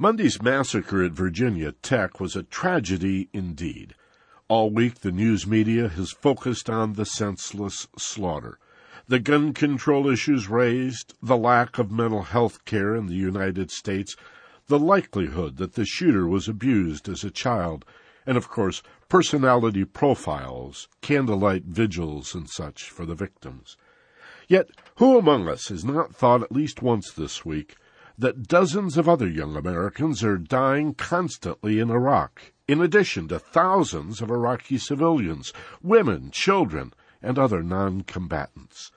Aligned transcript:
Monday's 0.00 0.40
massacre 0.40 1.02
at 1.02 1.10
Virginia 1.10 1.72
Tech 1.72 2.20
was 2.20 2.36
a 2.36 2.44
tragedy 2.44 3.28
indeed. 3.32 3.96
All 4.46 4.70
week, 4.70 5.00
the 5.00 5.10
news 5.10 5.44
media 5.44 5.88
has 5.88 6.12
focused 6.12 6.70
on 6.70 6.92
the 6.92 7.04
senseless 7.04 7.88
slaughter. 7.98 8.60
The 9.08 9.18
gun 9.18 9.52
control 9.52 10.08
issues 10.08 10.48
raised, 10.48 11.14
the 11.20 11.36
lack 11.36 11.78
of 11.78 11.90
mental 11.90 12.22
health 12.22 12.64
care 12.64 12.94
in 12.94 13.06
the 13.06 13.16
United 13.16 13.72
States, 13.72 14.14
the 14.68 14.78
likelihood 14.78 15.56
that 15.56 15.72
the 15.72 15.84
shooter 15.84 16.28
was 16.28 16.46
abused 16.46 17.08
as 17.08 17.24
a 17.24 17.30
child, 17.32 17.84
and 18.24 18.36
of 18.36 18.48
course, 18.48 18.84
personality 19.08 19.84
profiles, 19.84 20.86
candlelight 21.00 21.64
vigils, 21.64 22.36
and 22.36 22.48
such 22.48 22.88
for 22.88 23.04
the 23.04 23.16
victims. 23.16 23.76
Yet, 24.46 24.70
who 24.98 25.18
among 25.18 25.48
us 25.48 25.70
has 25.70 25.84
not 25.84 26.14
thought 26.14 26.44
at 26.44 26.52
least 26.52 26.82
once 26.82 27.10
this 27.10 27.44
week 27.44 27.74
that 28.18 28.48
dozens 28.48 28.98
of 28.98 29.08
other 29.08 29.28
young 29.28 29.54
Americans 29.54 30.24
are 30.24 30.36
dying 30.36 30.92
constantly 30.92 31.78
in 31.78 31.88
Iraq, 31.88 32.52
in 32.66 32.82
addition 32.82 33.28
to 33.28 33.38
thousands 33.38 34.20
of 34.20 34.30
Iraqi 34.30 34.76
civilians, 34.76 35.52
women, 35.80 36.30
children, 36.32 36.92
and 37.22 37.38
other 37.38 37.62
non-combatants. 37.62 38.90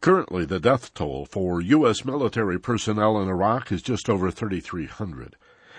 Currently, 0.00 0.46
the 0.46 0.60
death 0.60 0.92
toll 0.94 1.26
for 1.26 1.60
U.S. 1.60 2.04
military 2.04 2.58
personnel 2.58 3.20
in 3.20 3.28
Iraq 3.28 3.70
is 3.70 3.82
just 3.82 4.08
over 4.08 4.30
3,300. 4.30 5.36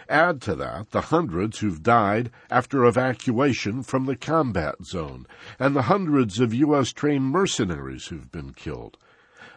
Add 0.08 0.42
to 0.44 0.56
that 0.56 0.92
the 0.92 1.02
hundreds 1.02 1.60
who've 1.60 1.82
died 1.82 2.32
after 2.52 2.86
evacuation 2.86 3.82
from 3.82 4.06
the 4.06 4.16
combat 4.16 4.76
zone, 4.84 5.26
and 5.58 5.76
the 5.76 5.84
hundreds 5.84 6.40
of 6.40 6.54
U.S. 6.54 6.94
trained 6.94 7.26
mercenaries 7.26 8.08
who've 8.08 8.32
been 8.32 8.54
killed. 8.54 8.98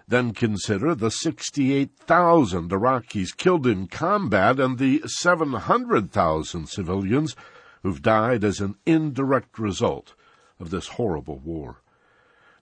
Then 0.09 0.33
consider 0.33 0.95
the 0.95 1.11
68,000 1.11 2.71
Iraqis 2.71 3.37
killed 3.37 3.67
in 3.67 3.89
combat 3.89 4.59
and 4.59 4.79
the 4.79 5.03
700,000 5.05 6.67
civilians 6.67 7.37
who've 7.83 8.01
died 8.01 8.43
as 8.43 8.61
an 8.61 8.77
indirect 8.87 9.59
result 9.59 10.15
of 10.59 10.71
this 10.71 10.89
horrible 10.89 11.39
war. 11.39 11.83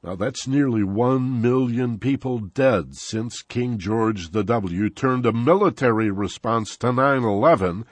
Now 0.03 0.17
that's 0.17 0.49
nearly 0.49 0.83
one 0.83 1.41
million 1.41 2.01
people 2.01 2.41
dead 2.41 2.97
since 2.97 3.43
King 3.43 3.79
George 3.79 4.31
the 4.31 4.43
W. 4.43 4.91
turned 4.91 5.25
a 5.25 5.33
military 5.33 6.11
response 6.11 6.77
to 6.79 6.89
9-11, 6.89 7.85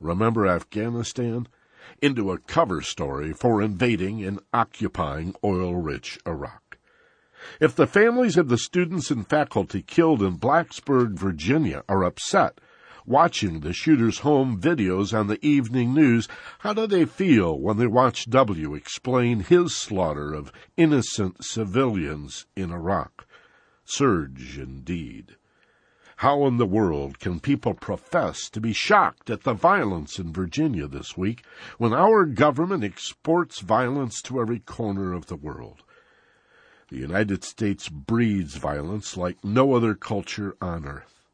remember 0.00 0.46
Afghanistan, 0.46 1.48
into 2.00 2.32
a 2.32 2.38
cover 2.38 2.80
story 2.80 3.34
for 3.34 3.60
invading 3.60 4.24
and 4.24 4.40
occupying 4.54 5.34
oil-rich 5.44 6.18
Iraq. 6.26 6.61
If 7.60 7.74
the 7.74 7.86
families 7.86 8.36
of 8.36 8.48
the 8.48 8.58
students 8.58 9.10
and 9.10 9.26
faculty 9.26 9.82
killed 9.82 10.22
in 10.22 10.38
Blacksburg, 10.38 11.18
Virginia 11.18 11.82
are 11.88 12.04
upset 12.04 12.60
watching 13.06 13.60
the 13.60 13.72
shooter's 13.72 14.20
home 14.20 14.60
videos 14.60 15.16
on 15.16 15.26
the 15.26 15.44
evening 15.44 15.94
news, 15.94 16.28
how 16.60 16.72
do 16.72 16.86
they 16.86 17.04
feel 17.04 17.58
when 17.58 17.76
they 17.76 17.86
watch 17.86 18.30
W 18.30 18.74
explain 18.74 19.40
his 19.40 19.76
slaughter 19.76 20.32
of 20.32 20.52
innocent 20.76 21.44
civilians 21.44 22.46
in 22.54 22.70
Iraq? 22.70 23.26
Surge 23.84 24.58
indeed. 24.58 25.36
How 26.16 26.46
in 26.46 26.56
the 26.56 26.66
world 26.66 27.18
can 27.18 27.40
people 27.40 27.74
profess 27.74 28.48
to 28.50 28.60
be 28.60 28.72
shocked 28.72 29.28
at 29.28 29.42
the 29.42 29.54
violence 29.54 30.20
in 30.20 30.32
Virginia 30.32 30.86
this 30.86 31.16
week 31.16 31.44
when 31.78 31.92
our 31.92 32.24
government 32.24 32.84
exports 32.84 33.60
violence 33.60 34.22
to 34.22 34.40
every 34.40 34.60
corner 34.60 35.12
of 35.12 35.26
the 35.26 35.36
world? 35.36 35.82
The 36.92 36.98
United 36.98 37.42
States 37.42 37.88
breeds 37.88 38.56
violence 38.56 39.16
like 39.16 39.42
no 39.42 39.72
other 39.72 39.94
culture 39.94 40.56
on 40.60 40.84
earth. 40.84 41.24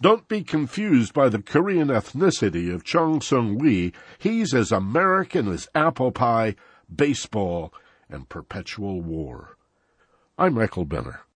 Don't 0.00 0.26
be 0.28 0.42
confused 0.42 1.12
by 1.12 1.28
the 1.28 1.42
Korean 1.42 1.88
ethnicity 1.88 2.72
of 2.72 2.84
Cho 2.84 3.18
Seung-Hui. 3.18 3.92
He's 4.16 4.54
as 4.54 4.72
American 4.72 5.46
as 5.48 5.68
apple 5.74 6.10
pie, 6.10 6.56
baseball, 6.90 7.74
and 8.08 8.30
perpetual 8.30 9.02
war. 9.02 9.58
I'm 10.38 10.54
Michael 10.54 10.86
Benner. 10.86 11.24